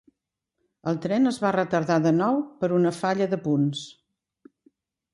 [0.91, 3.89] El tren es va retardar de nou per una falla de punts